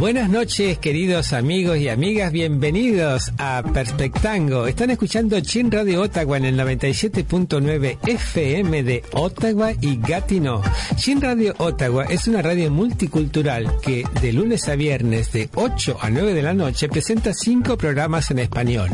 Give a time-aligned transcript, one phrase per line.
[0.00, 2.32] Buenas noches, queridos amigos y amigas.
[2.32, 4.66] Bienvenidos a Perspectango.
[4.66, 10.62] Están escuchando Chin Radio Ottawa en el 97.9 FM de Ottawa y Gatineau.
[10.96, 16.08] Chin Radio Ottawa es una radio multicultural que de lunes a viernes de 8 a
[16.08, 18.88] 9 de la noche presenta cinco programas en español.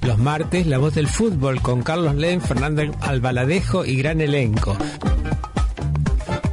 [0.00, 4.74] Los martes, La Voz del Fútbol con Carlos Len, Fernando Albaladejo y gran elenco.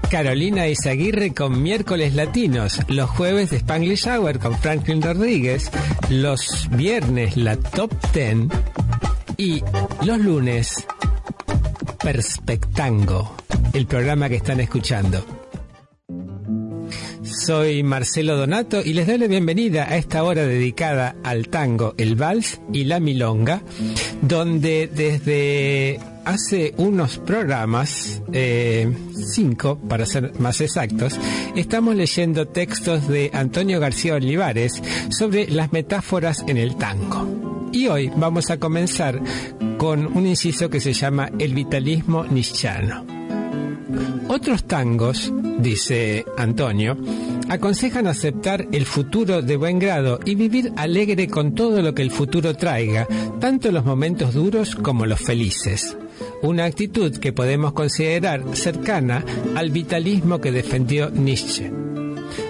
[0.10, 5.70] Carolina Izaguirre con Miércoles Latinos, los jueves de Spanglish Hour con Franklin Rodríguez,
[6.10, 8.50] los viernes la Top Ten
[9.36, 9.62] y
[10.06, 10.88] los lunes
[12.02, 13.36] Perspectango,
[13.74, 15.26] el programa que están escuchando.
[17.24, 22.16] Soy Marcelo Donato y les doy la bienvenida a esta hora dedicada al tango, el
[22.16, 23.62] vals y la milonga,
[24.22, 28.94] donde desde hace unos programas, eh,
[29.32, 31.18] cinco para ser más exactos,
[31.56, 37.70] estamos leyendo textos de Antonio García Olivares sobre las metáforas en el tango.
[37.72, 39.22] Y hoy vamos a comenzar
[39.78, 43.06] con un inciso que se llama el vitalismo nichano.
[44.28, 46.98] Otros tangos, dice Antonio,
[47.48, 52.12] aconsejan aceptar el futuro de buen grado y vivir alegre con todo lo que el
[52.12, 53.08] futuro traiga,
[53.40, 55.96] tanto los momentos duros como los felices.
[56.42, 61.72] Una actitud que podemos considerar cercana al vitalismo que defendió Nietzsche.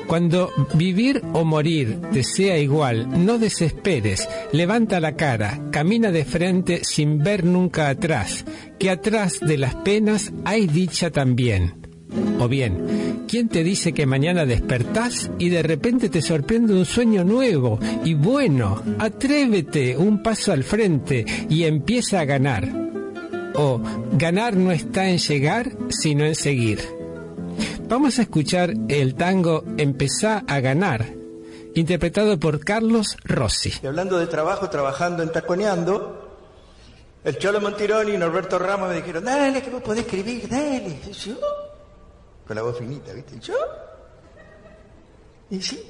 [0.08, 6.82] Cuando vivir o morir te sea igual, no desesperes, levanta la cara, camina de frente
[6.84, 8.46] sin ver nunca atrás,
[8.80, 11.88] que atrás de las penas hay dicha también.
[12.40, 17.24] O bien, ¿quién te dice que mañana despertás y de repente te sorprende un sueño
[17.24, 18.82] nuevo y bueno?
[19.00, 22.87] Atrévete un paso al frente y empieza a ganar.
[23.58, 23.82] O
[24.14, 26.80] ganar no está en llegar, sino en seguir.
[27.88, 31.06] Vamos a escuchar el tango Empezá a ganar,
[31.74, 33.74] interpretado por Carlos Rossi.
[33.82, 36.40] Y hablando de trabajo, trabajando en Taconeando,
[37.24, 41.00] el Cholo Montironi y Norberto Ramos me dijeron, dale, que vos podés escribir, dale.
[41.08, 41.36] Y yo,
[42.46, 43.38] con la voz finita, ¿viste?
[43.38, 43.56] Y yo,
[45.50, 45.84] y sí,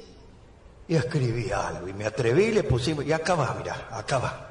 [0.88, 4.47] y escribí algo, y me atreví, le pusimos, y acá va, mirá, acá va.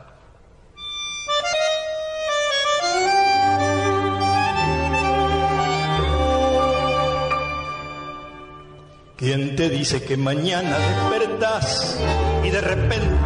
[9.18, 12.00] ¿Quién te dice que mañana despertás
[12.44, 13.18] y de repente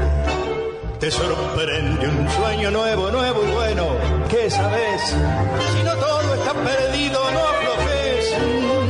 [1.01, 3.87] te sorprende un sueño nuevo, nuevo y bueno?
[4.29, 5.01] ¿Qué sabes?
[5.03, 8.37] Si no todo está perdido, no aflojes,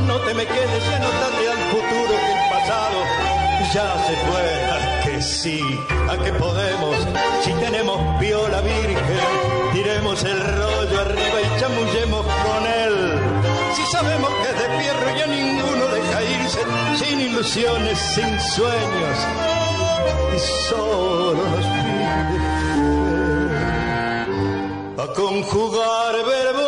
[0.06, 2.98] no te me quedes y anotate al futuro que el pasado
[3.74, 4.64] ya se fue.
[4.70, 5.60] ¿A que sí?
[6.08, 6.96] ¿A que podemos?
[7.42, 12.81] Si tenemos viola virgen, tiremos el rollo arriba y chamullemos con él.
[13.74, 16.60] Si sabemos que de fierro ya ninguno deja irse
[16.96, 19.18] sin ilusiones, sin sueños
[20.34, 20.38] y
[20.68, 22.02] solo nos pide
[25.02, 26.61] a conjugar verbos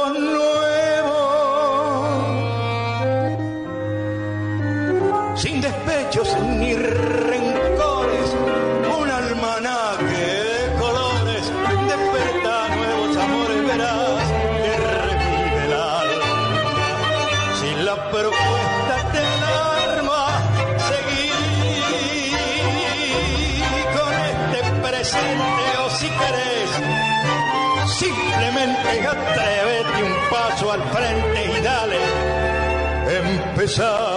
[28.94, 31.98] simplemente atrévete un paso al frente y dale
[33.18, 34.14] empezar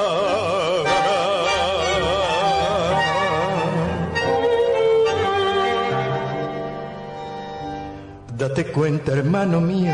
[8.38, 9.92] Date cuenta, hermano mío,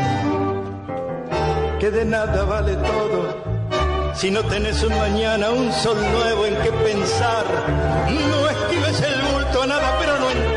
[1.80, 3.54] que de nada vale todo
[4.14, 7.44] si no tenés un mañana, un sol nuevo en que pensar.
[8.08, 10.53] No esquives el bulto a nada, pero no enteres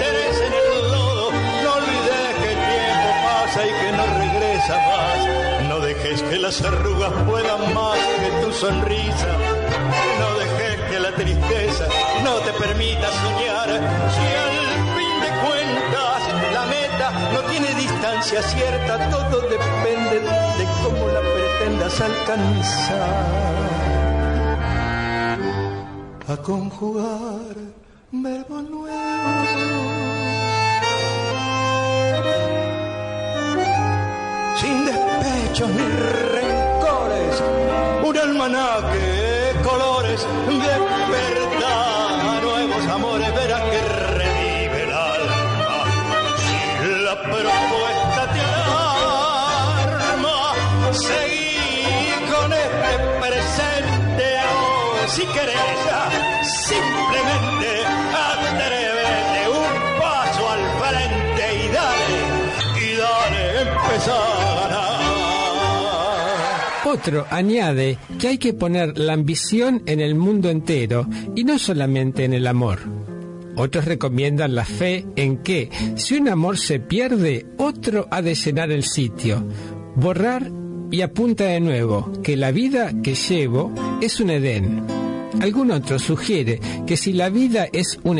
[6.47, 9.31] las arrugas puedan más que tu sonrisa.
[10.21, 11.85] No dejes que la tristeza
[12.23, 13.69] no te permita soñar.
[14.15, 14.57] Si al
[14.95, 16.21] fin de cuentas
[16.53, 23.47] la meta no tiene distancia cierta, todo depende de cómo la pretendas alcanzar.
[26.29, 27.55] a conjugar
[28.11, 30.36] verbo nuevo.
[35.57, 35.87] Despechos ni
[36.35, 37.43] rencores,
[38.03, 40.55] un almanaque de colores de
[41.11, 43.81] verdad, nuevos amores, verás que
[44.17, 45.85] revive el alma.
[46.37, 46.57] Si
[47.03, 48.39] la propuesta te
[49.39, 50.37] alarma,
[50.93, 55.77] seguí con este presente o si querés
[66.87, 71.05] Otro añade que hay que poner la ambición en el mundo entero
[71.35, 72.79] y no solamente en el amor.
[73.57, 78.71] Otros recomiendan la fe en que, si un amor se pierde, otro ha de llenar
[78.71, 79.45] el sitio,
[79.95, 80.49] borrar
[80.89, 84.85] y apunta de nuevo que la vida que llevo es un Edén.
[85.41, 88.17] Algún otro sugiere que si la vida es un,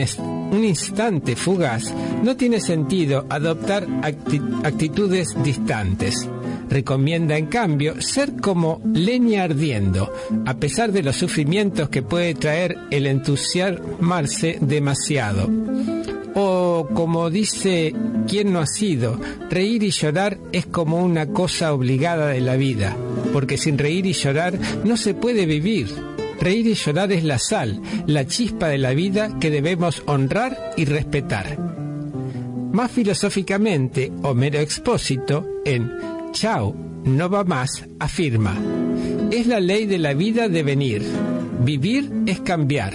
[0.51, 6.27] un instante fugaz, no tiene sentido adoptar acti- actitudes distantes.
[6.69, 10.11] Recomienda, en cambio, ser como leña ardiendo,
[10.45, 15.49] a pesar de los sufrimientos que puede traer el entusiasmarse demasiado.
[16.35, 17.93] O como dice
[18.27, 22.95] quien no ha sido, reír y llorar es como una cosa obligada de la vida,
[23.33, 25.87] porque sin reír y llorar no se puede vivir.
[26.39, 30.85] Reír y llorar es la sal, la chispa de la vida que debemos honrar y
[30.85, 31.57] respetar.
[32.71, 35.91] Más filosóficamente, Homero Expósito, en
[36.31, 36.75] Chao,
[37.05, 38.55] no va más, afirma,
[39.31, 41.03] es la ley de la vida de venir.
[41.63, 42.93] Vivir es cambiar.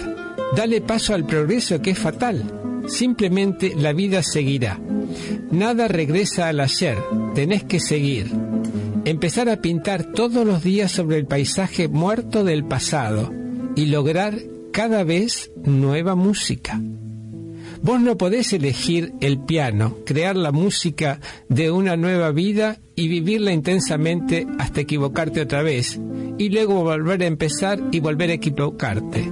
[0.55, 2.83] Dale paso al progreso que es fatal.
[2.87, 4.79] Simplemente la vida seguirá.
[5.51, 6.97] Nada regresa al ayer,
[7.35, 8.31] tenés que seguir.
[9.05, 13.33] Empezar a pintar todos los días sobre el paisaje muerto del pasado
[13.75, 14.39] y lograr
[14.71, 16.79] cada vez nueva música.
[17.81, 21.19] Vos no podés elegir el piano, crear la música
[21.49, 25.99] de una nueva vida y vivirla intensamente hasta equivocarte otra vez,
[26.37, 29.29] y luego volver a empezar y volver a equivocarte.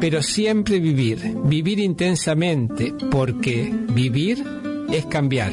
[0.00, 4.44] Pero siempre vivir, vivir intensamente, porque vivir
[4.92, 5.52] es cambiar.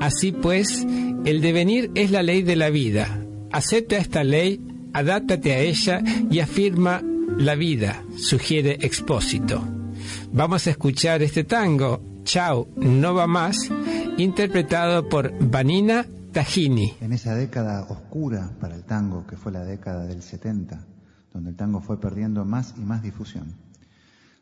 [0.00, 0.84] Así pues,
[1.24, 3.24] el devenir es la ley de la vida.
[3.52, 4.60] Acepta esta ley,
[4.92, 7.02] adáptate a ella y afirma
[7.38, 9.62] la vida, sugiere Expósito.
[10.32, 13.70] Vamos a escuchar este tango, Chao, no va más,
[14.16, 16.94] interpretado por Vanina Tajini.
[17.00, 20.86] En esa década oscura para el tango, que fue la década del 70,
[21.32, 23.54] donde el tango fue perdiendo más y más difusión,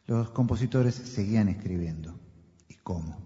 [0.06, 2.18] los compositores seguían escribiendo.
[2.68, 3.16] ¿Y cómo?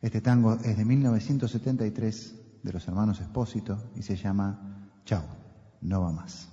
[0.00, 5.24] Este tango es de 1973 de los hermanos Espósito y se llama Chao,
[5.80, 6.48] no va más.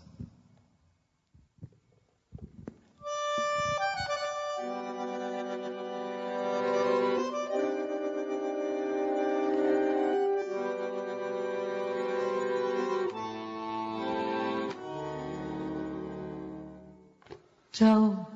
[17.78, 18.28] Chao.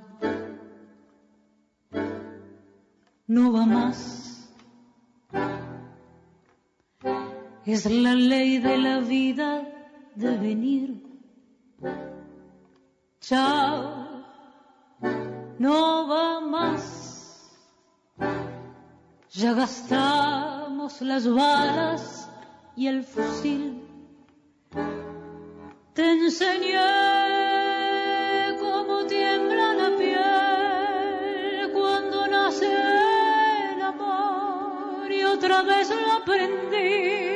[3.25, 4.20] No va más.
[7.73, 9.65] Es la ley de la vida
[10.15, 11.01] de venir.
[13.21, 14.25] Chao.
[15.57, 17.49] No va más.
[19.29, 22.29] Ya gastamos las balas
[22.75, 23.81] y el fusil.
[25.93, 26.77] Te enseñé
[28.59, 37.30] cómo tiembla la piel cuando nace el amor y otra vez lo aprendí.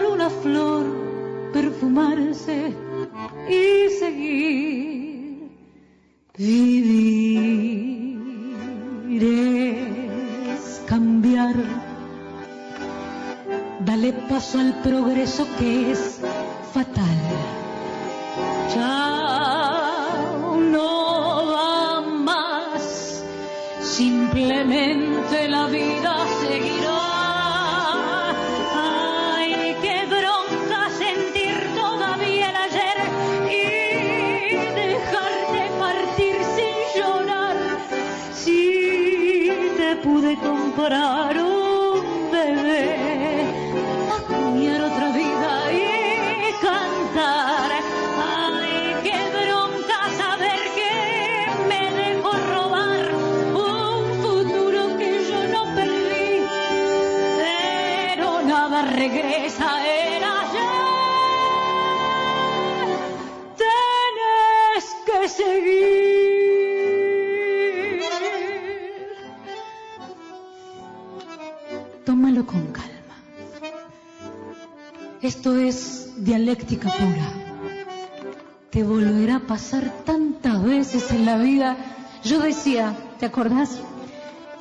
[0.00, 0.84] Una flor,
[1.52, 2.72] perfumarse
[3.48, 5.50] y seguir.
[6.36, 8.22] Vivir
[10.54, 11.54] es cambiar.
[13.80, 16.20] Dale paso al progreso que es
[16.72, 17.18] fatal.
[18.72, 23.22] Chao, no va más.
[23.80, 25.91] Simplemente la vida
[40.76, 41.41] nombrar
[75.34, 77.32] Esto es dialéctica pura.
[78.70, 81.74] Te volverá a pasar tantas veces en la vida.
[82.22, 83.80] Yo decía, ¿te acordás?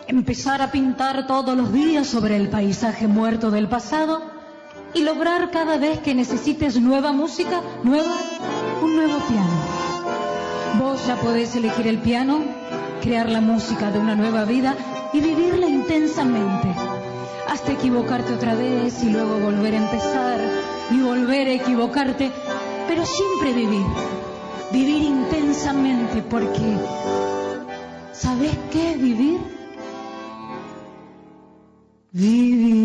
[0.07, 4.21] Empezar a pintar todos los días sobre el paisaje muerto del pasado
[4.93, 8.15] y lograr cada vez que necesites nueva música, nueva,
[8.81, 9.57] un nuevo piano.
[10.79, 12.45] Vos ya podés elegir el piano,
[13.01, 14.77] crear la música de una nueva vida
[15.11, 16.70] y vivirla intensamente.
[17.51, 20.39] Hasta equivocarte otra vez y luego volver a empezar
[20.89, 22.31] y volver a equivocarte,
[22.87, 23.85] pero siempre vivir.
[24.71, 26.77] Vivir intensamente porque
[28.13, 29.41] ¿sabes qué es vivir?
[32.13, 32.80] Vivir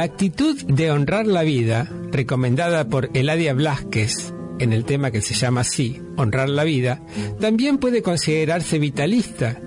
[0.00, 5.34] La actitud de honrar la vida, recomendada por Eladia Blasquez en el tema que se
[5.34, 7.02] llama así, honrar la vida,
[7.38, 9.60] también puede considerarse vitalista.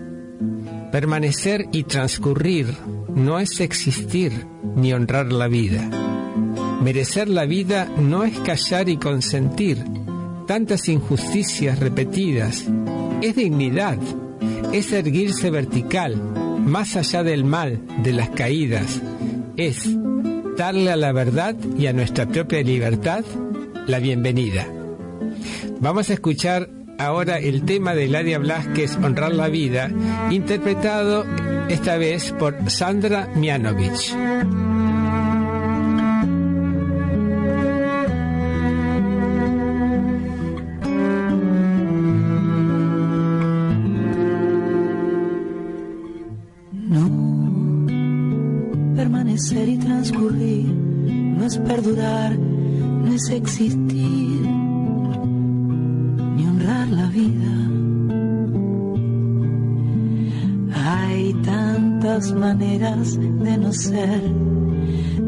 [0.92, 2.74] Permanecer y transcurrir
[3.14, 5.88] no es existir ni honrar la vida.
[6.82, 9.84] Merecer la vida no es callar y consentir
[10.48, 12.66] tantas injusticias repetidas.
[13.22, 14.00] Es dignidad,
[14.72, 16.16] es erguirse vertical,
[16.66, 19.00] más allá del mal, de las caídas.
[19.58, 19.88] Es
[20.58, 23.24] darle a la verdad y a nuestra propia libertad
[23.88, 24.68] la bienvenida.
[25.80, 29.92] Vamos a escuchar ahora el tema de Ladia Blasquez, Honrar la Vida,
[30.30, 31.26] interpretado
[31.70, 34.16] esta vez por Sandra Mianovich.
[51.76, 54.42] Perdurar, no es existir,
[56.36, 57.54] ni honrar la vida.
[60.86, 64.22] Hay tantas maneras de no ser,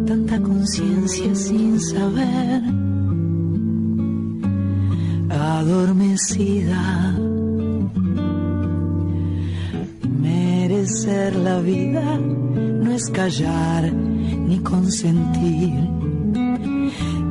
[0.05, 2.61] tanta conciencia sin saber,
[5.29, 7.15] adormecida.
[10.21, 12.19] Merecer la vida
[12.83, 16.04] no es callar ni consentir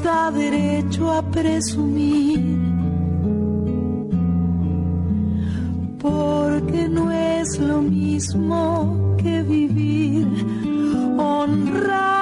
[0.00, 2.58] nos derecho a presumir,
[5.98, 10.26] porque no es lo mismo que vivir,
[11.18, 12.21] honrar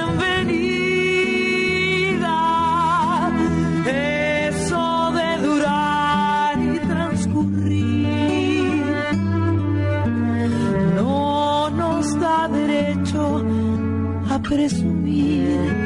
[14.51, 15.80] Presumir.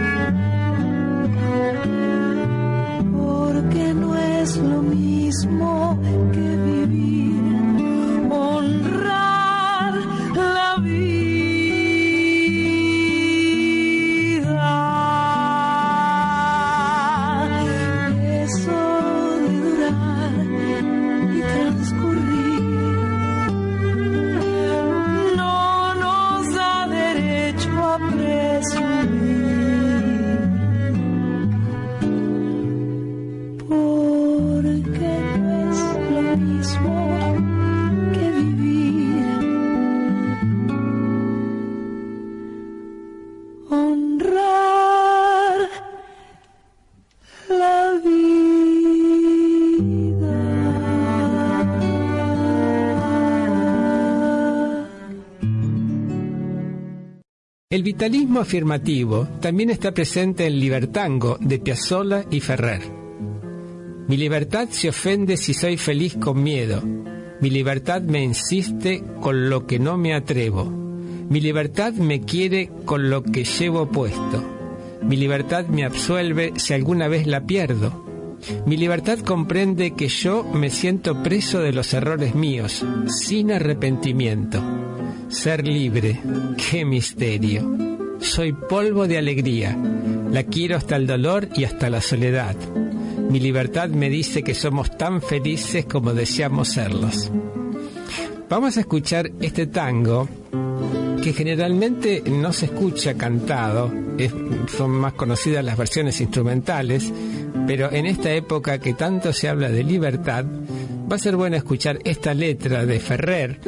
[57.75, 62.79] El vitalismo afirmativo también está presente en Libertango de Piazzolla y Ferrer.
[64.07, 66.81] Mi libertad se ofende si soy feliz con miedo.
[67.41, 70.63] Mi libertad me insiste con lo que no me atrevo.
[70.63, 74.41] Mi libertad me quiere con lo que llevo puesto.
[75.01, 78.05] Mi libertad me absuelve si alguna vez la pierdo.
[78.65, 84.63] Mi libertad comprende que yo me siento preso de los errores míos, sin arrepentimiento.
[85.29, 86.21] Ser libre,
[86.57, 87.77] qué misterio.
[88.19, 89.77] Soy polvo de alegría,
[90.31, 92.55] la quiero hasta el dolor y hasta la soledad.
[93.29, 97.31] Mi libertad me dice que somos tan felices como deseamos serlos.
[98.49, 100.27] Vamos a escuchar este tango
[101.23, 103.91] que generalmente no se escucha cantado,
[104.77, 107.11] son más conocidas las versiones instrumentales,
[107.65, 110.45] pero en esta época que tanto se habla de libertad,
[111.11, 113.59] va a ser bueno escuchar esta letra de Ferrer,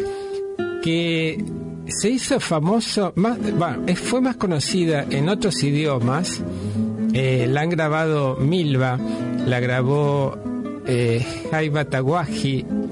[0.88, 1.44] que
[1.90, 3.14] se hizo famoso,
[3.98, 6.42] fue más conocida en otros idiomas,
[7.12, 8.98] eh, la han grabado Milva,
[9.46, 10.38] la grabó
[10.88, 11.86] eh, Jaiba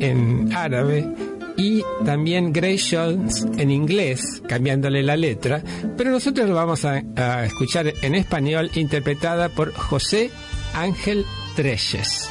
[0.01, 1.07] en árabe
[1.55, 5.63] y también Grace Jones en inglés, cambiándole la letra,
[5.95, 10.31] pero nosotros lo vamos a, a escuchar en español, interpretada por José
[10.73, 11.23] Ángel
[11.55, 12.29] Treyes.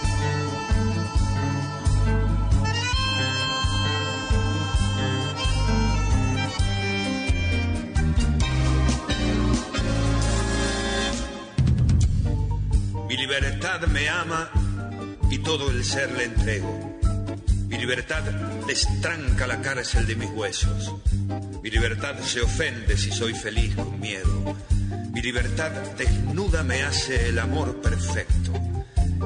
[13.41, 14.49] Libertad me ama
[15.29, 17.01] y todo el ser le entrego.
[17.67, 18.23] Mi libertad
[18.65, 20.95] destranca la cárcel de mis huesos.
[21.61, 24.57] Mi libertad se ofende si soy feliz con miedo.
[25.13, 28.53] Mi libertad desnuda me hace el amor perfecto.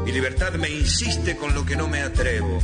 [0.06, 2.62] Mi libertad me insiste con lo que no me atrevo.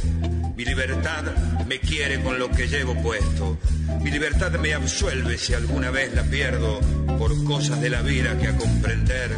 [0.57, 1.25] Mi libertad
[1.67, 3.59] me quiere con lo que llevo puesto.
[4.01, 6.81] Mi libertad me absuelve si alguna vez la pierdo
[7.19, 9.31] por cosas de la vida que a comprender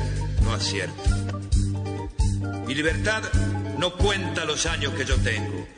[0.44, 1.25] no acierto.
[2.66, 3.22] Mi libertad
[3.78, 5.68] no cuenta los años que yo tengo,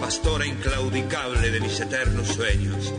[0.00, 2.92] pastora inclaudicable de mis eternos sueños.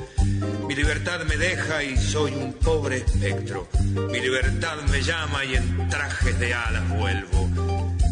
[0.67, 3.67] Mi libertad me deja y soy un pobre espectro.
[4.11, 7.49] Mi libertad me llama y en trajes de alas vuelvo.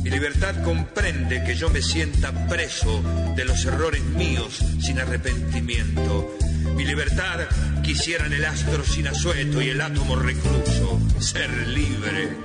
[0.04, 3.02] Mi libertad comprende que yo me sienta preso
[3.36, 6.36] de los errores míos sin arrepentimiento.
[6.76, 7.48] Mi libertad
[7.84, 11.00] quisiera en el astro sin asueto y el átomo recluso.
[11.20, 12.38] Ser libre,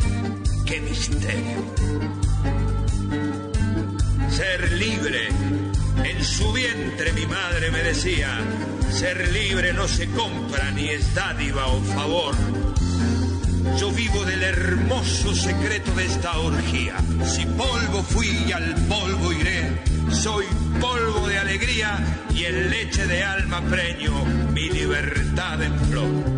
[0.64, 1.74] qué misterio.
[4.36, 5.28] Ser libre.
[6.04, 8.38] En su vientre mi madre me decía,
[8.90, 12.34] ser libre no se compra ni es dádiva o favor.
[13.80, 16.96] Yo vivo del hermoso secreto de esta orgía.
[17.24, 20.44] Si polvo fui y al polvo iré, soy
[20.82, 21.98] polvo de alegría
[22.34, 24.22] y en leche de alma preño
[24.52, 26.35] mi libertad en flor.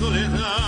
[0.00, 0.59] Soledad.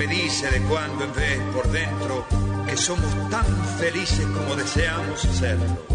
[0.00, 2.26] Me dice de cuando en vez por dentro
[2.66, 3.44] que somos tan
[3.78, 5.86] felices como deseamos serlo.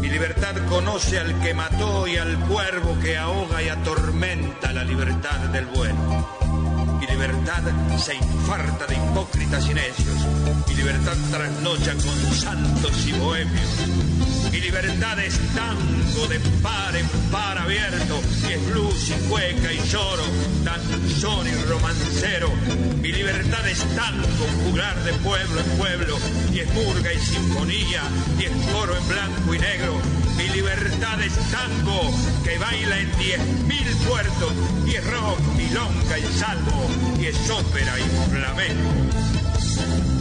[0.00, 5.40] Mi libertad conoce al que mató y al cuervo que ahoga y atormenta la libertad
[5.50, 6.28] del bueno.
[7.00, 7.64] Mi libertad
[7.98, 10.16] se infarta de hipócritas y necios.
[10.68, 14.13] Mi libertad trasnocha con santos y bohemios
[14.54, 19.80] mi libertad es tango de par en par abierto, y es blues y cueca y
[19.88, 20.22] lloro,
[20.62, 22.52] danzón y romancero.
[23.00, 26.18] Mi libertad es tango jugar de pueblo en pueblo,
[26.52, 28.02] y es murga y sinfonía,
[28.38, 30.00] y es coro en blanco y negro.
[30.36, 32.14] Mi libertad es tango
[32.44, 34.52] que baila en diez mil puertos,
[34.86, 36.88] y es rock, milonga y salvo,
[37.20, 40.13] y es ópera y flamenco.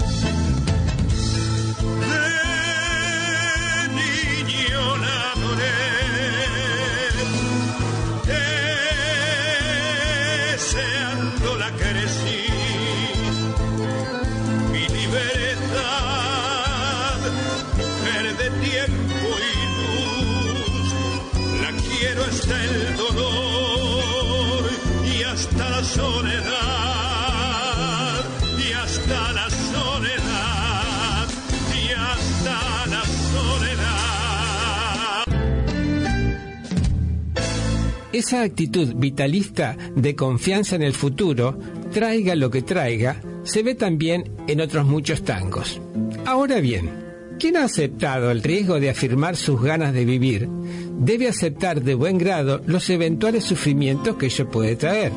[22.51, 24.69] El dolor
[25.05, 26.43] y hasta la soledad,
[28.57, 31.27] y hasta la soledad,
[31.73, 33.73] y hasta la soledad.
[38.11, 41.57] Esa actitud vitalista de confianza en el futuro,
[41.91, 45.81] traiga lo que traiga, se ve también en otros muchos tangos.
[46.25, 47.02] Ahora bien,
[47.39, 50.47] ¿quién ha aceptado el riesgo de afirmar sus ganas de vivir
[50.99, 55.11] debe aceptar de buen grado los eventuales sufrimientos que ello puede traer.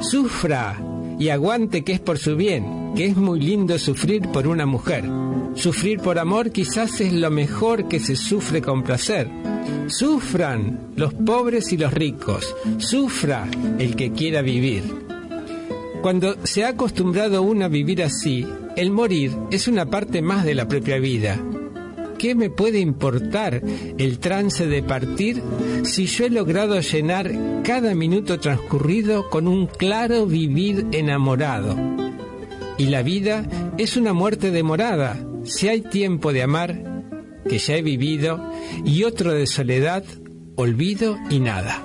[0.00, 0.80] Sufra
[1.18, 5.04] y aguante que es por su bien, que es muy lindo sufrir por una mujer.
[5.54, 9.28] Sufrir por amor quizás es lo mejor que se sufre con placer.
[9.86, 13.46] Sufran los pobres y los ricos, sufra
[13.78, 14.82] el que quiera vivir.
[16.00, 18.44] Cuando se ha acostumbrado uno a vivir así,
[18.76, 21.40] el morir es una parte más de la propia vida
[22.22, 23.60] qué me puede importar
[23.98, 25.42] el trance de partir
[25.82, 27.32] si yo he logrado llenar
[27.64, 31.76] cada minuto transcurrido con un claro vivir enamorado?
[32.78, 33.44] Y la vida
[33.76, 35.18] es una muerte demorada.
[35.42, 37.02] Si hay tiempo de amar,
[37.48, 38.40] que ya he vivido,
[38.84, 40.04] y otro de soledad,
[40.54, 41.82] olvido y nada.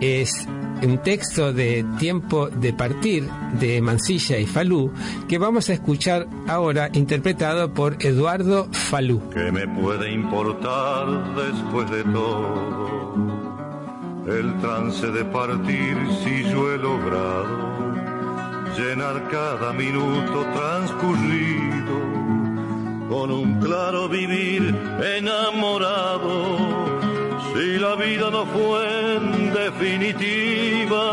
[0.00, 0.48] Es
[0.82, 4.92] un texto de Tiempo de Partir de Mansilla y Falú
[5.28, 9.22] que vamos a escuchar ahora interpretado por Eduardo Falú.
[9.30, 12.86] ¿Qué me puede importar después de todo
[14.26, 17.94] el trance de partir si yo he logrado
[18.76, 21.96] llenar cada minuto transcurrido
[23.08, 24.74] con un claro vivir
[25.16, 26.95] enamorado?
[27.56, 31.04] Si la vida no fue en definitiva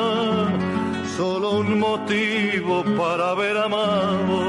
[1.16, 4.42] solo un motivo para haber amado,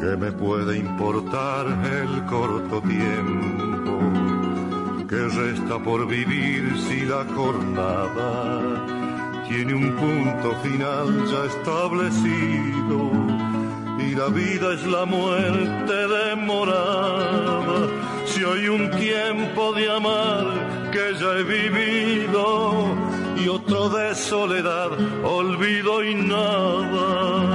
[0.00, 1.66] ¿qué me puede importar
[2.00, 4.00] el corto tiempo
[5.08, 8.84] que resta por vivir si la jornada
[9.48, 13.33] tiene un punto final ya establecido?
[14.06, 17.88] Y la vida es la muerte demorada
[18.26, 20.44] si hay un tiempo de amar
[20.92, 22.86] que ya he vivido
[23.36, 24.90] y otro de soledad,
[25.24, 27.53] olvido y nada.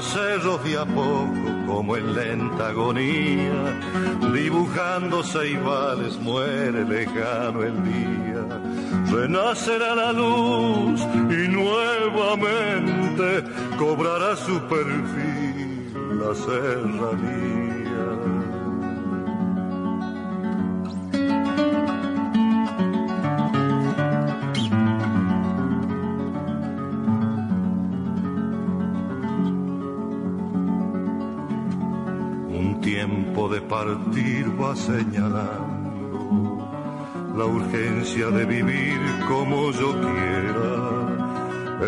[0.00, 1.34] Los cerros de a poco,
[1.66, 3.78] como en lenta agonía,
[4.32, 8.46] dibujándose iguales, muere lejano el día.
[9.12, 13.44] Renacerá la luz y nuevamente
[13.76, 17.69] cobrará su perfil la serranía.
[33.48, 36.68] De partir va señalando
[37.36, 40.70] la urgencia de vivir como yo quiera.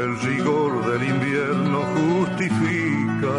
[0.04, 3.36] el rigor del invierno justifica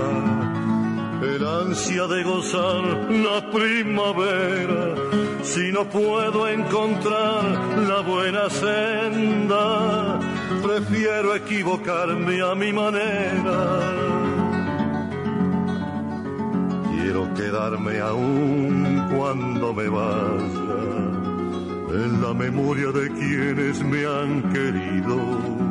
[1.24, 4.96] el ansia de gozar la primavera.
[5.42, 7.44] Si no puedo encontrar
[7.88, 10.20] la buena senda,
[10.62, 14.23] prefiero equivocarme a mi manera.
[17.36, 20.94] Quedarme aún cuando me vaya.
[21.90, 25.64] En la memoria de quienes me han querido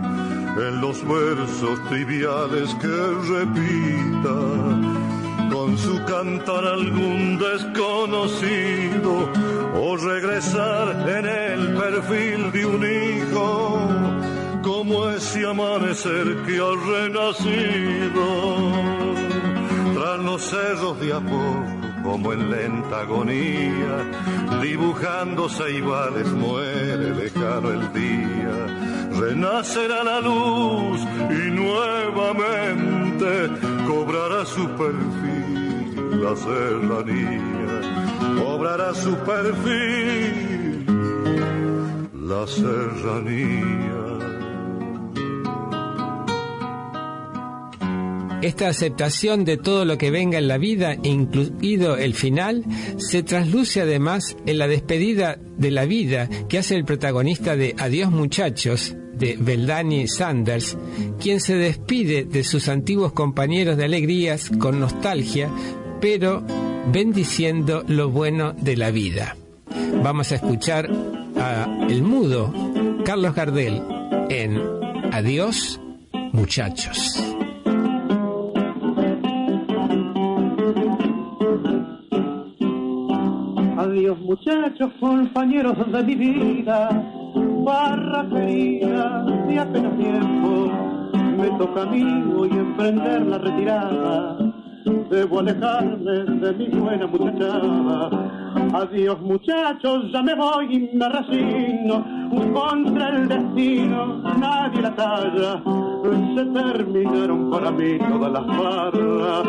[0.57, 2.89] en los versos triviales que
[3.33, 4.37] repita
[5.51, 9.29] con su cantar algún desconocido
[9.75, 13.89] o regresar en el perfil de un hijo
[14.63, 18.23] como ese amanecer que ha renacido
[20.03, 21.65] tras los cerros de Apo
[22.03, 24.05] como en lenta agonía
[24.61, 28.67] dibujándose iguales muere lejano el día
[29.21, 33.49] renacerá la luz y nuevamente
[33.87, 37.81] cobrará su perfil la serranía,
[38.43, 40.85] cobrará su perfil
[42.13, 44.12] la serranía.
[48.43, 52.65] Esta aceptación de todo lo que venga en la vida, incluido el final,
[52.99, 58.11] se trasluce además en la despedida de la vida que hace el protagonista de Adiós
[58.11, 60.77] muchachos, de Beldani Sanders,
[61.21, 65.49] quien se despide de sus antiguos compañeros de alegrías con nostalgia,
[66.01, 66.45] pero
[66.93, 69.37] bendiciendo lo bueno de la vida.
[70.03, 70.91] Vamos a escuchar
[71.37, 72.53] a el mudo
[73.05, 73.81] Carlos Gardel
[74.29, 74.61] en
[75.13, 75.81] Adiós
[76.33, 77.32] muchachos.
[84.33, 86.89] Muchachos, compañeros de mi vida
[87.65, 90.73] barra querida de apenas tiempo,
[91.37, 94.39] me toca a mí hoy emprender la retirada.
[95.11, 98.09] Debo alejarme de mi buena muchachada.
[98.73, 102.03] Adiós muchachos, ya me voy y me resigno.
[102.55, 105.63] Contra el destino, nadie la talla.
[106.35, 109.45] Se terminaron para mí todas las barras.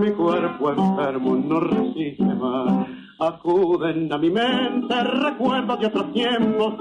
[0.00, 6.74] Mi cuerpo enfermo no resiste más Acuden a mi mente recuerdos de otros tiempos,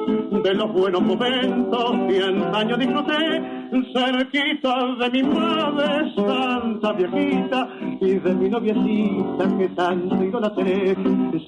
[0.44, 7.68] de los buenos momentos que antaño disfruté, cerquita de mi madre santa viejita
[8.00, 10.96] y de mi noviecita que tanto idolatré.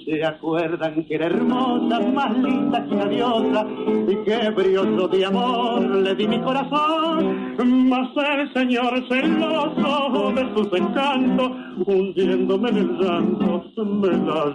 [0.05, 3.65] Se acuerdan que era hermosa, más linda que una diosa,
[4.07, 7.55] y que brioso de amor le di mi corazón,
[7.89, 11.51] mas el señor celoso de sus encantos,
[11.85, 14.45] hundiéndome en el llanto, me la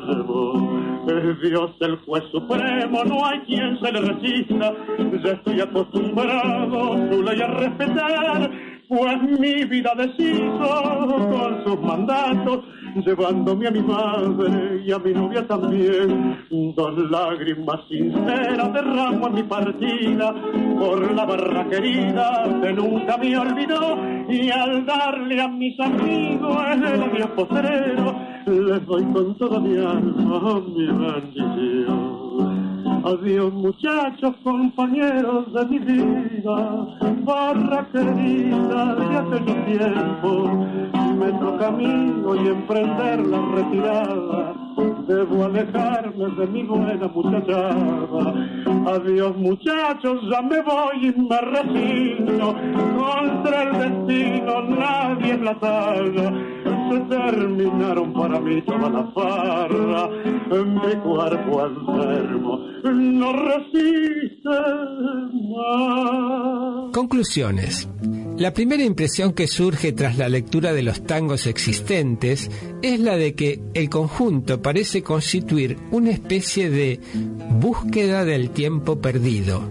[1.09, 4.73] es Dios el juez supremo, no hay quien se le resista.
[5.23, 8.51] Ya estoy acostumbrado su ley a respetar,
[8.93, 10.69] pues mi vida deshizo
[11.09, 12.65] con sus mandatos
[13.07, 16.37] llevándome a mi madre y a mi novia también.
[16.77, 20.35] Dos lágrimas sinceras derramo en mi partida
[20.79, 23.97] por la barra querida que nunca me olvidó
[24.29, 28.15] y al darle a mis amigos el adiós postrero
[28.47, 32.22] les doy con toda mi alma mi bendición.
[33.05, 36.87] Adiós muchachos, compañeros de mi vida,
[37.25, 40.67] barra querida de aquel tiempo,
[41.19, 44.55] me toca camino y emprender la retirada,
[45.09, 48.35] debo alejarme de mi buena muchachada.
[48.95, 52.55] Adiós muchachos, ya me voy y me resigno,
[52.97, 56.33] contra el destino nadie en la talla,
[57.01, 60.09] terminaron para mí toda la farra,
[60.51, 64.49] mi cuerpo enfermo no resiste
[65.55, 66.93] más.
[66.93, 67.89] Conclusiones.
[68.39, 72.51] La primera impresión que surge tras la lectura de los tangos existentes
[72.83, 76.99] es la de que el conjunto parece constituir una especie de
[77.61, 79.63] búsqueda del tiempo perdido,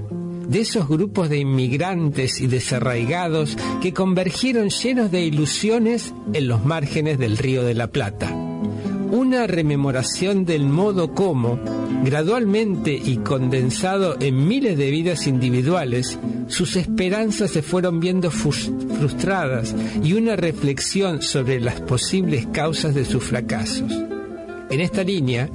[0.51, 7.17] de esos grupos de inmigrantes y desarraigados que convergieron llenos de ilusiones en los márgenes
[7.17, 8.29] del río de la Plata.
[9.11, 11.57] Una rememoración del modo como,
[12.03, 20.13] gradualmente y condensado en miles de vidas individuales, sus esperanzas se fueron viendo frustradas y
[20.13, 23.89] una reflexión sobre las posibles causas de sus fracasos.
[24.69, 25.49] En esta línea,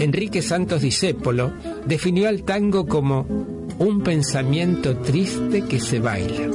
[0.00, 1.52] Enrique Santos Discépolo
[1.86, 6.48] definió al tango como un pensamiento triste que se baila.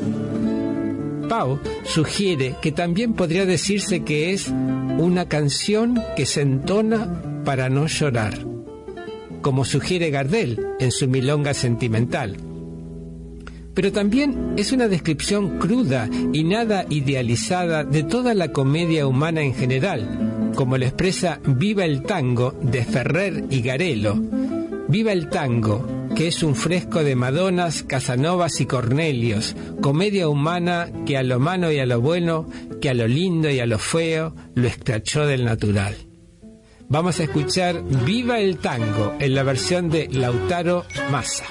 [1.27, 7.87] Pau sugiere que también podría decirse que es una canción que se entona para no
[7.87, 8.55] llorar
[9.45, 12.35] como sugiere Gardel en su milonga sentimental.
[13.75, 19.53] pero también es una descripción cruda y nada idealizada de toda la comedia humana en
[19.53, 24.15] general, como lo expresa Viva el Tango de Ferrer y Garelo.
[24.87, 31.17] Viva el Tango, que es un fresco de Madonas, Casanovas y Cornelios, comedia humana que
[31.17, 32.47] a lo malo y a lo bueno,
[32.81, 35.95] que a lo lindo y a lo feo, lo escrachó del natural.
[36.87, 41.45] Vamos a escuchar Viva el Tango en la versión de Lautaro Massa.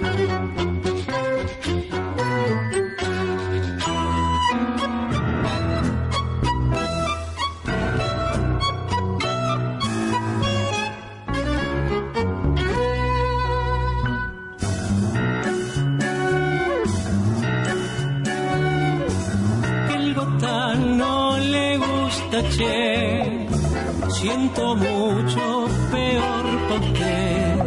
[24.08, 27.58] Siento mucho peor por usted.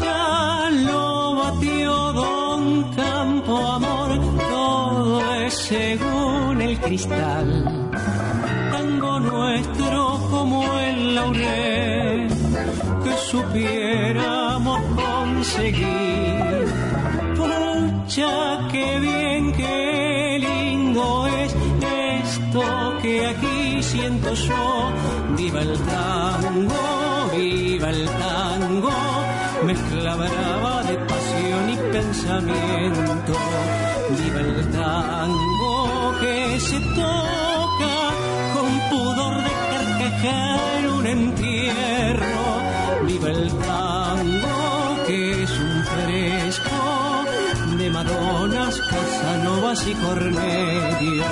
[0.00, 7.90] Ya lo batió Don Campo Amor, todo es según el cristal.
[8.70, 12.28] Tango nuestro como el laurel,
[13.04, 16.64] que supiéramos conseguir.
[17.36, 18.61] Pucha,
[24.34, 24.92] yo.
[25.36, 28.92] Viva el tango, viva el tango,
[29.64, 33.32] mezcla brava de pasión y pensamiento.
[34.18, 37.96] Viva el tango que se toca
[38.54, 42.42] con pudor de carcajar un entierro.
[43.06, 47.02] Viva el tango que es un fresco
[47.78, 51.26] de Madonas, Casanovas y Cornelios.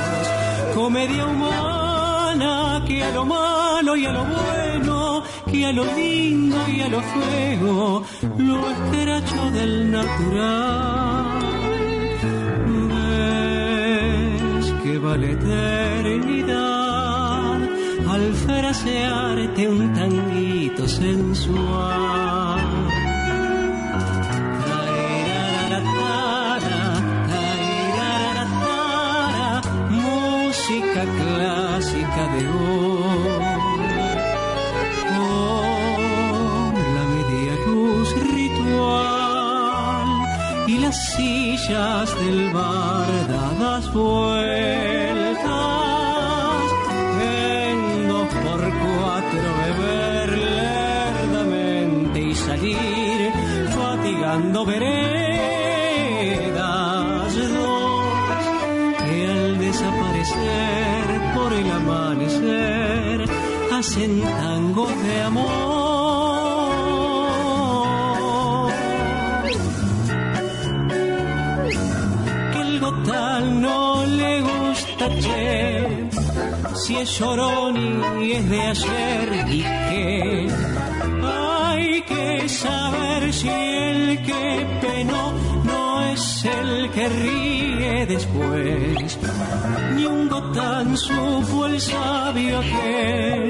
[0.74, 6.81] Comedia humana que a lo malo y a lo bueno, que a lo lindo y
[6.81, 8.03] a lo feo,
[8.37, 11.38] lo escracho del natural.
[12.90, 16.50] Ves que vale eternidad
[18.14, 22.59] al frasearte un tanguito sensual.
[32.10, 33.28] Clásica de hoy.
[35.08, 40.08] Con la media luz ritual
[40.66, 44.99] y las sillas del bar dadas vueltas.
[63.90, 65.50] Hacen tangos de amor.
[72.53, 76.09] Que el gotal no le gusta, che,
[76.74, 77.76] si es llorón
[78.22, 80.48] y es de ayer y que
[81.24, 85.33] hay que saber si el que penó
[85.64, 89.18] no es el que ríe después.
[89.96, 93.49] Ni un gotán supo el sabio que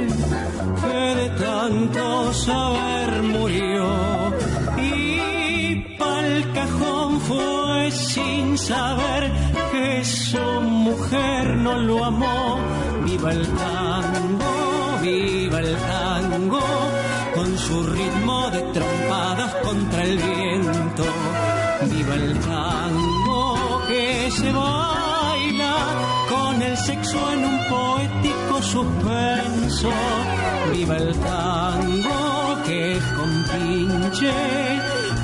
[1.70, 4.32] de tanto saber murió.
[4.76, 9.30] Y pa'l cajón fue sin saber
[9.72, 12.58] que su mujer no lo amó.
[13.04, 16.60] Viva el tango, viva el tango,
[17.34, 21.04] con su ritmo de trompadas contra el viento.
[21.90, 25.76] Viva el tango que se baila
[26.28, 28.39] con el sexo en un poético
[28.70, 29.90] suspenso.
[30.72, 33.02] Viva el tango que es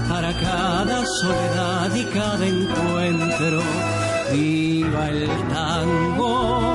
[0.09, 3.61] para cada soledad y cada encuentro.
[4.33, 6.66] Viva el tango,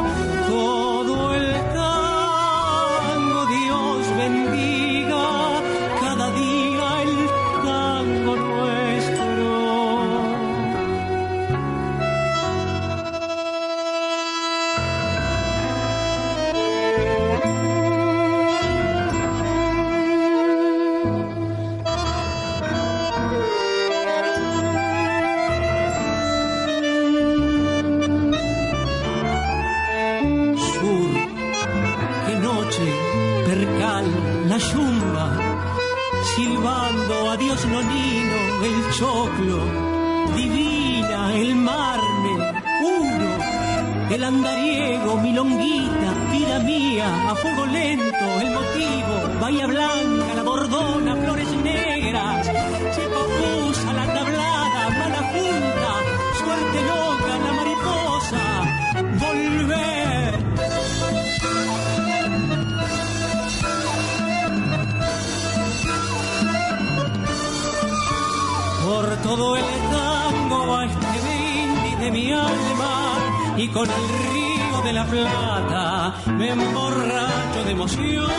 [73.81, 78.31] con el río de la plata me emborracho de emoción.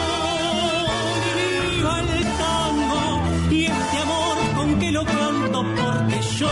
[1.37, 6.49] Viva el tango y este amor con que lo canto porque yo,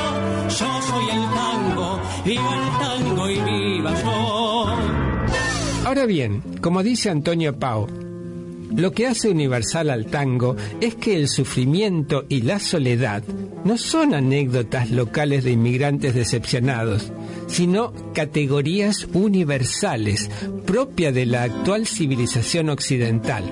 [0.48, 4.76] yo soy el tango, viva el tango y viva yo.
[5.86, 7.86] Ahora bien, como dice Antonio Pau,
[8.74, 13.22] lo que hace universal al tango es que el sufrimiento y la soledad
[13.64, 17.12] no son anécdotas locales de inmigrantes decepcionados,
[17.50, 20.30] sino categorías universales
[20.66, 23.44] propia de la actual civilización occidental.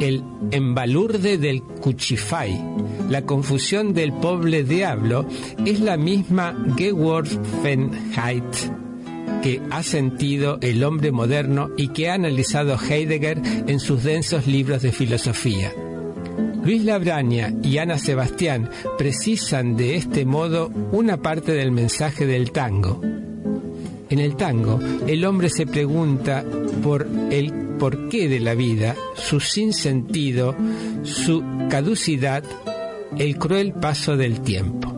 [0.00, 2.60] El embalurde del cuchifay,
[3.08, 5.26] la confusión del pobre diablo,
[5.64, 8.42] es la misma Geworfenheit
[9.42, 14.82] que ha sentido el hombre moderno y que ha analizado Heidegger en sus densos libros
[14.82, 15.72] de filosofía.
[16.64, 23.00] Luis Labraña y Ana Sebastián precisan de este modo una parte del mensaje del tango.
[24.10, 26.44] En el tango, el hombre se pregunta
[26.82, 30.54] por el porqué de la vida, su sinsentido,
[31.02, 32.44] su caducidad,
[33.18, 34.92] el cruel paso del tiempo.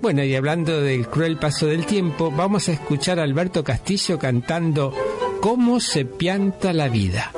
[0.00, 4.92] Bueno, y hablando del cruel paso del tiempo, vamos a escuchar a Alberto Castillo cantando
[5.40, 7.32] ¿Cómo se pianta la vida?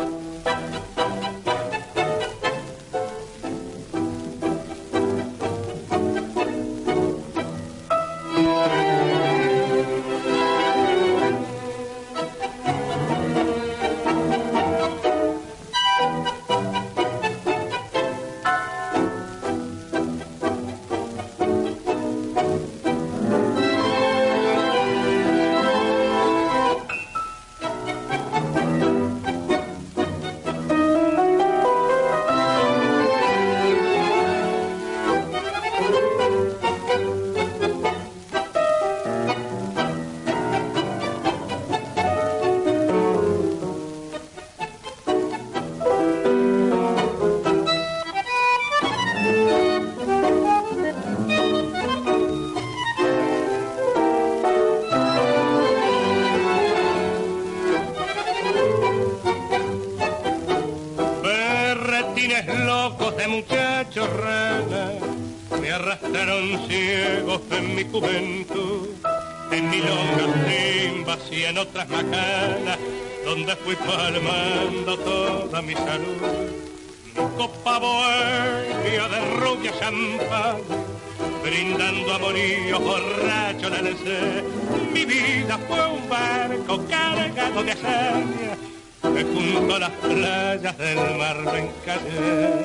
[84.92, 88.56] Mi vida fue un barco cargado de hazaña,
[89.02, 92.64] que junto a las playas del mar lo encallé.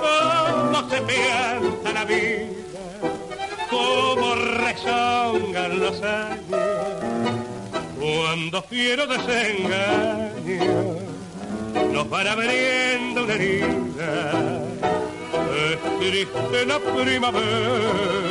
[0.00, 2.80] Cómo se piensa la vida,
[3.70, 6.60] cómo rezongan los años,
[7.98, 10.28] cuando fiero desengaño
[11.92, 14.62] nos van abriendo una herida.
[15.70, 18.27] Es triste la primavera,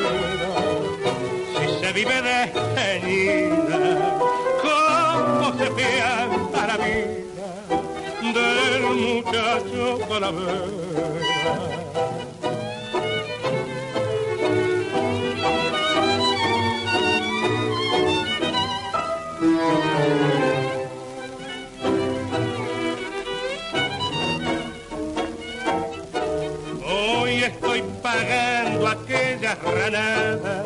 [1.87, 3.79] se vive desteñida,
[4.61, 7.47] cómo se piensa la vida
[8.33, 10.67] del muchacho calavera.
[26.85, 30.63] Hoy estoy pagando aquella ranada,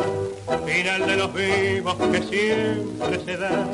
[0.72, 3.68] final de los vivos que siempre se da.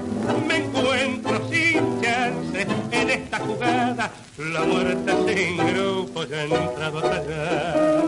[0.47, 7.01] Me encuentro sin chance en esta jugada, la muerte sin grupo ya ha entrado a
[7.01, 8.03] tallar.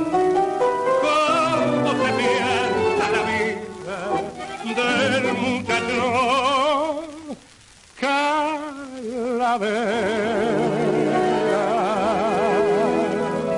[1.02, 3.22] ¿Cómo se piensa la
[4.64, 6.04] vida del muchacho
[9.40, 9.80] calavera?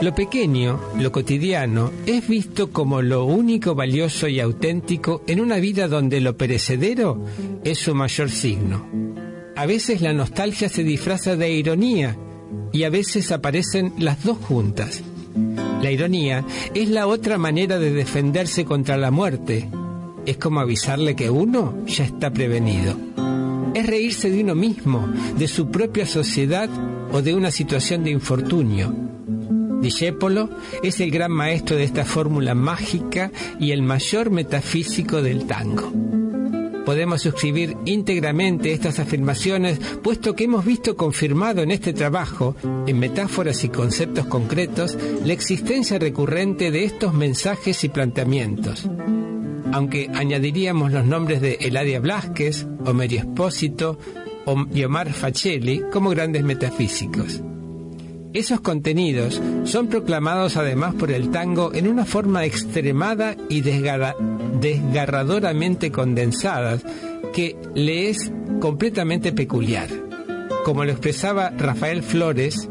[0.01, 5.87] Lo pequeño, lo cotidiano, es visto como lo único valioso y auténtico en una vida
[5.87, 7.23] donde lo perecedero
[7.63, 8.87] es su mayor signo.
[9.55, 12.17] A veces la nostalgia se disfraza de ironía
[12.73, 15.03] y a veces aparecen las dos juntas.
[15.83, 19.69] La ironía es la otra manera de defenderse contra la muerte.
[20.25, 22.95] Es como avisarle que uno ya está prevenido.
[23.75, 26.71] Es reírse de uno mismo, de su propia sociedad
[27.11, 29.11] o de una situación de infortunio.
[29.81, 30.49] Discépolo
[30.83, 35.91] es el gran maestro de esta fórmula mágica y el mayor metafísico del tango.
[36.85, 42.55] Podemos suscribir íntegramente estas afirmaciones, puesto que hemos visto confirmado en este trabajo,
[42.87, 48.89] en metáforas y conceptos concretos, la existencia recurrente de estos mensajes y planteamientos.
[49.73, 53.97] Aunque añadiríamos los nombres de Eladia Blasquez, Homerio Espósito
[54.73, 57.41] y Omar Facelli como grandes metafísicos.
[58.33, 66.79] Esos contenidos son proclamados además por el tango en una forma extremada y desgarradoramente condensada
[67.33, 69.89] que le es completamente peculiar.
[70.63, 72.69] Como lo expresaba Rafael Flores,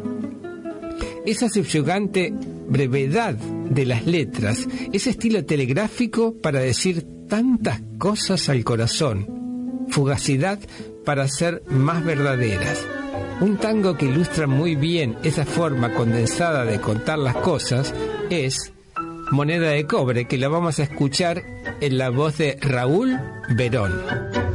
[1.27, 2.33] esa subyugante
[2.69, 10.59] brevedad de las letras, ese estilo telegráfico para decir tantas cosas al corazón, fugacidad
[11.05, 12.87] para ser más verdaderas
[13.41, 17.95] un tango que ilustra muy bien esa forma condensada de contar las cosas
[18.29, 18.73] es
[19.31, 21.43] Moneda de Cobre, que la vamos a escuchar
[21.81, 23.19] en la voz de Raúl
[23.51, 24.50] Verón.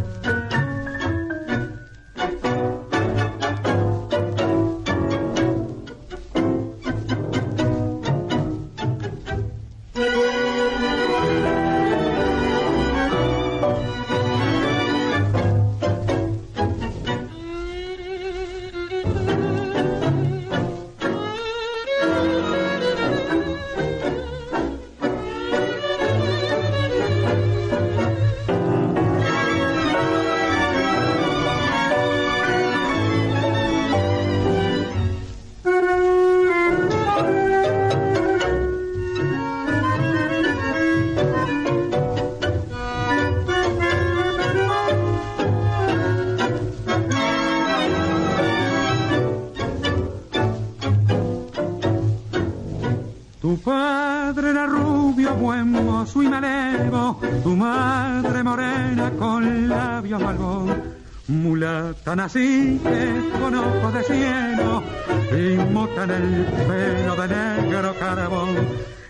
[62.20, 64.84] Así que con ojos de cielo
[65.32, 68.56] inmutan el pelo de negro carbón.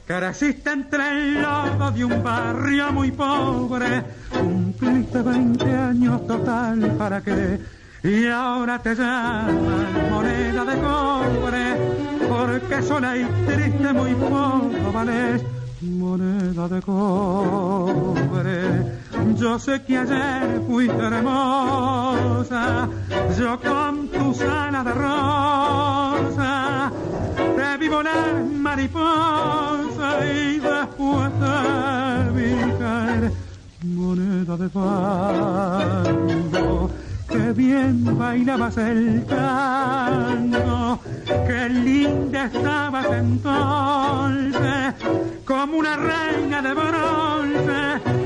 [0.05, 7.59] Careciste entre el lodo de un barrio muy pobre, cumpliste 20 años total para que
[8.05, 11.75] y ahora te llaman moneda de cobre,
[12.29, 15.41] porque sola y triste muy poco vales,
[15.81, 18.45] moneda de cobre.
[19.33, 22.87] Yo sé que ayer fuiste hermosa,
[23.37, 26.91] yo con tu sana de rosa
[27.55, 33.31] te vi volar mariposa y después te vi caer
[33.83, 36.15] moneda de fango.
[37.27, 40.99] Que bien bailabas el tango,
[41.47, 44.93] qué linda estabas entonces,
[45.45, 48.24] como una reina de bronce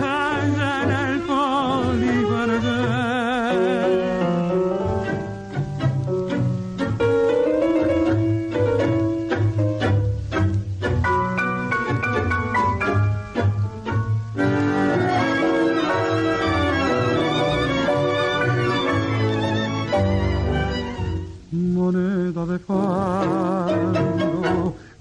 [22.70, 24.06] fango,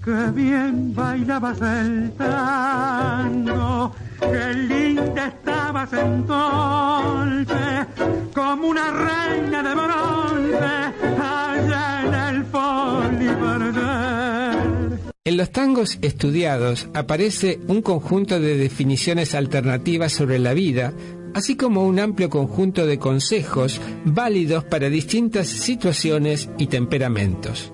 [0.03, 7.55] que bien bailabas el tango, que linda estabas entonces,
[8.33, 10.57] como una reina de bronce,
[11.21, 12.45] allá en el
[15.25, 20.91] En los tangos estudiados aparece un conjunto de definiciones alternativas sobre la vida,
[21.33, 27.73] así como un amplio conjunto de consejos válidos para distintas situaciones y temperamentos.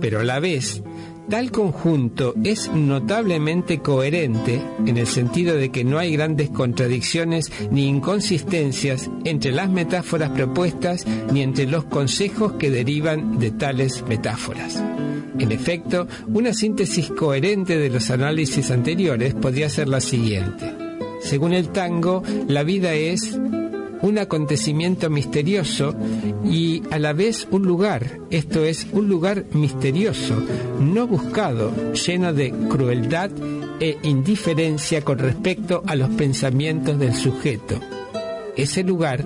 [0.00, 0.82] Pero a la vez,
[1.28, 7.86] tal conjunto es notablemente coherente en el sentido de que no hay grandes contradicciones ni
[7.86, 14.82] inconsistencias entre las metáforas propuestas ni entre los consejos que derivan de tales metáforas.
[15.38, 20.79] En efecto, una síntesis coherente de los análisis anteriores podría ser la siguiente.
[21.20, 23.38] Según el tango, la vida es
[24.02, 25.94] un acontecimiento misterioso
[26.44, 30.42] y a la vez un lugar, esto es, un lugar misterioso,
[30.80, 33.30] no buscado, lleno de crueldad
[33.78, 37.78] e indiferencia con respecto a los pensamientos del sujeto.
[38.56, 39.24] Ese lugar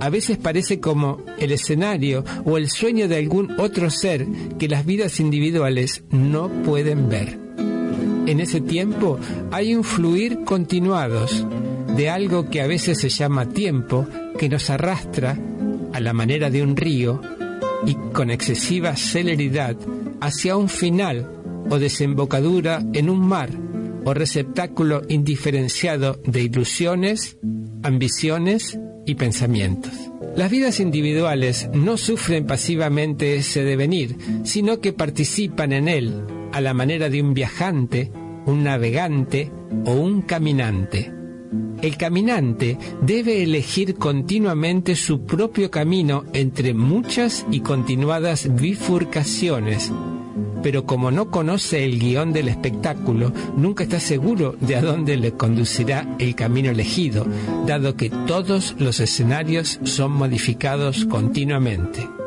[0.00, 4.26] a veces parece como el escenario o el sueño de algún otro ser
[4.58, 7.41] que las vidas individuales no pueden ver
[8.26, 9.18] en ese tiempo
[9.50, 11.46] hay un fluir continuados
[11.96, 14.06] de algo que a veces se llama tiempo,
[14.38, 15.38] que nos arrastra
[15.92, 17.20] a la manera de un río
[17.86, 19.76] y con excesiva celeridad
[20.20, 21.28] hacia un final
[21.68, 23.50] o desembocadura en un mar
[24.04, 27.38] o receptáculo indiferenciado de ilusiones,
[27.82, 29.92] ambiciones y pensamientos.
[30.36, 36.74] Las vidas individuales no sufren pasivamente ese devenir, sino que participan en él a la
[36.74, 38.12] manera de un viajante,
[38.46, 39.50] un navegante
[39.84, 41.12] o un caminante.
[41.82, 49.90] El caminante debe elegir continuamente su propio camino entre muchas y continuadas bifurcaciones,
[50.62, 55.32] pero como no conoce el guion del espectáculo, nunca está seguro de a dónde le
[55.32, 57.26] conducirá el camino elegido,
[57.66, 62.21] dado que todos los escenarios son modificados continuamente.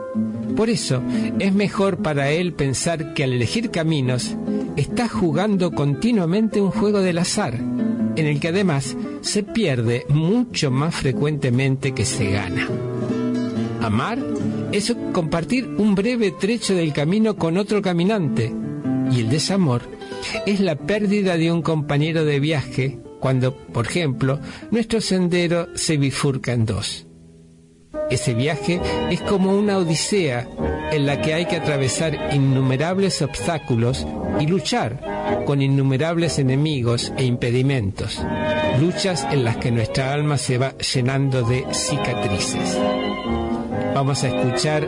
[0.55, 1.01] Por eso
[1.39, 4.35] es mejor para él pensar que al elegir caminos
[4.75, 10.95] está jugando continuamente un juego del azar, en el que además se pierde mucho más
[10.95, 12.67] frecuentemente que se gana.
[13.81, 14.19] Amar
[14.71, 18.53] es compartir un breve trecho del camino con otro caminante
[19.11, 19.83] y el desamor
[20.45, 24.39] es la pérdida de un compañero de viaje cuando, por ejemplo,
[24.71, 27.07] nuestro sendero se bifurca en dos.
[28.09, 28.79] Ese viaje
[29.09, 30.47] es como una odisea
[30.91, 34.05] en la que hay que atravesar innumerables obstáculos
[34.39, 34.99] y luchar
[35.45, 38.21] con innumerables enemigos e impedimentos,
[38.79, 42.77] luchas en las que nuestra alma se va llenando de cicatrices.
[43.93, 44.87] Vamos a escuchar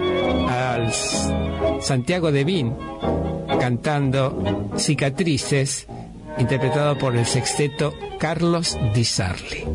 [0.49, 0.91] al
[1.81, 2.75] Santiago de Vin
[3.59, 5.87] cantando Cicatrices,
[6.37, 9.65] interpretado por el sexteto Carlos Di Sarli.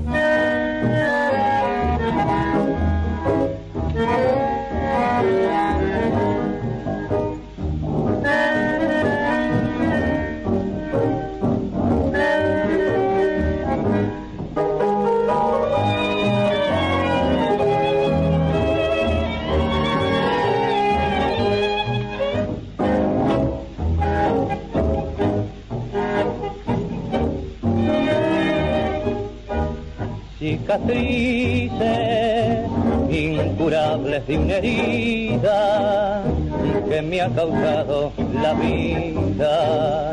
[30.72, 32.66] Cicatrices
[33.10, 36.22] incurables de una herida
[36.88, 38.12] que me ha causado
[38.42, 40.12] la vida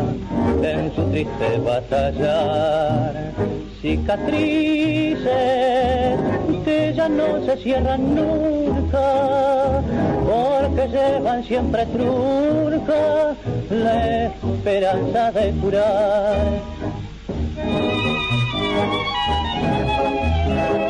[0.62, 3.32] en su triste batallar.
[3.82, 5.30] Cicatrices
[6.66, 9.82] que ya no se cierran nunca
[10.26, 13.34] porque llevan siempre trunca
[13.70, 16.60] la esperanza de curar
[19.70, 20.89] Música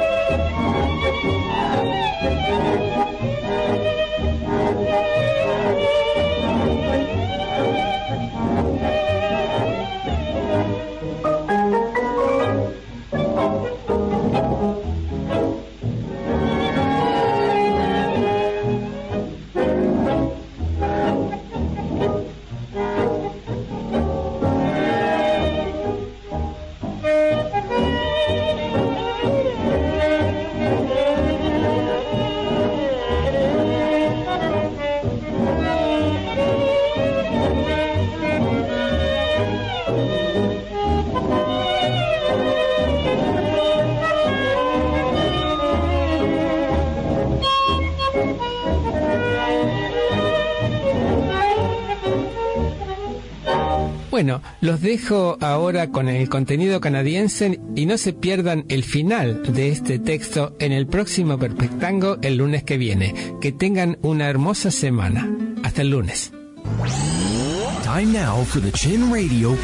[54.61, 59.99] Los dejo ahora con el contenido canadiense y no se pierdan el final de este
[59.99, 63.13] texto en el próximo Perpectango el lunes que viene.
[63.41, 65.29] Que tengan una hermosa semana.
[65.63, 66.31] Hasta el lunes.